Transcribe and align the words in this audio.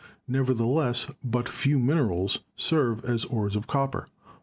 Nevertheless, 0.27 1.09
but 1.23 1.47
few 1.47 1.77
minerals 1.77 2.39
serve 2.55 3.05
as 3.05 3.23
ores 3.25 3.55
•of 3.55 3.67
copper. 3.67 4.07